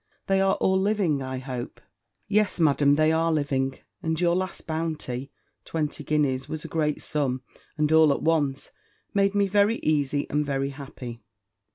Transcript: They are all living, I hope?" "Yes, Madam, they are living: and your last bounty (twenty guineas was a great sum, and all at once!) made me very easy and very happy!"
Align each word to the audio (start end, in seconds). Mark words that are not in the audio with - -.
They 0.25 0.41
are 0.41 0.55
all 0.55 0.81
living, 0.81 1.21
I 1.21 1.37
hope?" 1.37 1.79
"Yes, 2.27 2.59
Madam, 2.59 2.95
they 2.95 3.11
are 3.11 3.31
living: 3.31 3.77
and 4.01 4.19
your 4.19 4.35
last 4.35 4.65
bounty 4.65 5.31
(twenty 5.63 6.03
guineas 6.03 6.49
was 6.49 6.65
a 6.65 6.67
great 6.67 7.03
sum, 7.03 7.43
and 7.77 7.91
all 7.91 8.11
at 8.11 8.23
once!) 8.23 8.71
made 9.13 9.35
me 9.35 9.45
very 9.45 9.77
easy 9.83 10.27
and 10.31 10.43
very 10.43 10.69
happy!" 10.69 11.21